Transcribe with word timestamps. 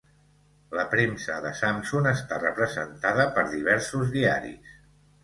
La 0.77 0.85
premsa 0.93 1.35
de 1.43 1.51
Samsun 1.59 2.09
està 2.13 2.39
representada 2.45 3.27
per 3.37 3.45
diversos 3.53 4.11
diaris. 4.17 4.73